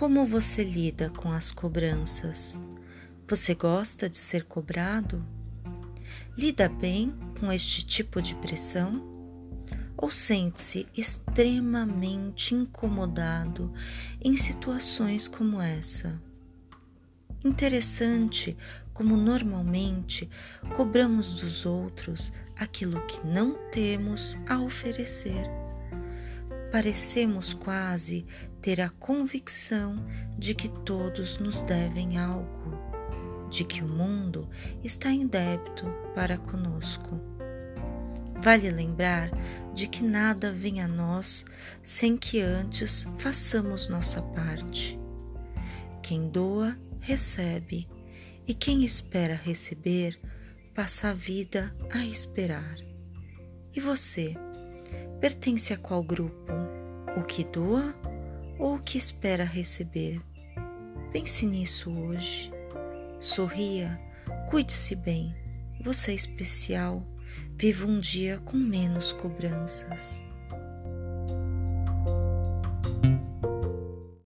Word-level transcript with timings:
Como 0.00 0.26
você 0.26 0.64
lida 0.64 1.10
com 1.10 1.30
as 1.30 1.52
cobranças? 1.52 2.58
Você 3.28 3.54
gosta 3.54 4.08
de 4.08 4.16
ser 4.16 4.44
cobrado? 4.44 5.22
Lida 6.34 6.70
bem 6.70 7.14
com 7.38 7.52
este 7.52 7.84
tipo 7.84 8.22
de 8.22 8.34
pressão? 8.36 9.06
Ou 9.98 10.10
sente-se 10.10 10.88
extremamente 10.96 12.54
incomodado 12.54 13.70
em 14.22 14.38
situações 14.38 15.28
como 15.28 15.60
essa? 15.60 16.18
Interessante 17.44 18.56
como 18.94 19.18
normalmente 19.18 20.30
cobramos 20.74 21.42
dos 21.42 21.66
outros 21.66 22.32
aquilo 22.56 23.04
que 23.06 23.26
não 23.26 23.52
temos 23.70 24.38
a 24.48 24.58
oferecer. 24.62 25.69
Parecemos 26.70 27.52
quase 27.52 28.24
ter 28.62 28.80
a 28.80 28.88
convicção 28.88 30.06
de 30.38 30.54
que 30.54 30.68
todos 30.68 31.38
nos 31.38 31.62
devem 31.62 32.16
algo, 32.16 32.78
de 33.50 33.64
que 33.64 33.82
o 33.82 33.88
mundo 33.88 34.48
está 34.84 35.10
em 35.10 35.26
débito 35.26 35.84
para 36.14 36.38
conosco. 36.38 37.20
Vale 38.42 38.70
lembrar 38.70 39.30
de 39.74 39.88
que 39.88 40.02
nada 40.02 40.52
vem 40.52 40.80
a 40.80 40.86
nós 40.88 41.44
sem 41.82 42.16
que 42.16 42.40
antes 42.40 43.06
façamos 43.18 43.88
nossa 43.88 44.22
parte. 44.22 44.98
Quem 46.02 46.28
doa, 46.28 46.76
recebe, 47.00 47.88
e 48.46 48.54
quem 48.54 48.84
espera 48.84 49.34
receber, 49.34 50.18
passa 50.74 51.10
a 51.10 51.12
vida 51.12 51.74
a 51.90 52.04
esperar. 52.06 52.76
E 53.74 53.80
você, 53.80 54.34
pertence 55.20 55.72
a 55.72 55.76
qual 55.76 56.02
grupo? 56.02 56.52
O 57.16 57.22
que 57.22 57.44
doa 57.44 57.94
ou 58.58 58.76
o 58.76 58.82
que 58.82 58.98
espera 58.98 59.44
receber? 59.44 60.20
Pense 61.12 61.44
nisso 61.46 61.90
hoje. 61.90 62.50
Sorria, 63.18 64.00
cuide-se 64.48 64.94
bem. 64.94 65.34
Você 65.82 66.12
é 66.12 66.14
especial. 66.14 67.06
Viva 67.56 67.86
um 67.86 68.00
dia 68.00 68.38
com 68.44 68.56
menos 68.56 69.12
cobranças. 69.12 70.24